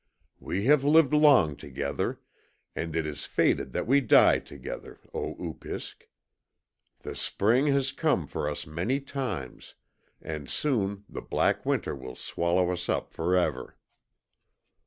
[0.39, 2.19] "We have lived long together,
[2.75, 6.07] and it is fated that we die together, Oh Upisk.
[7.01, 9.75] The spring has come for us many times,
[10.19, 13.77] and soon the black winter will swallow us up for ever."